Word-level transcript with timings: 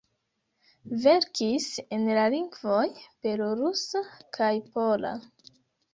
Verkis 1.03 1.67
en 1.97 2.09
la 2.19 2.23
lingvoj 2.35 2.81
belorusa 3.27 4.05
kaj 4.39 4.53
pola. 4.75 5.17